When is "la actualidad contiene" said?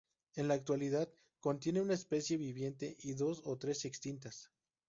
0.47-1.79